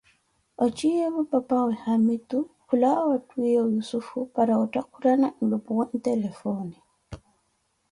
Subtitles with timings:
[0.63, 6.77] ochiyeevo papawe haamitu kulawa wa twiiye yussufu para ottakhukana nlupuwe ntelefoone.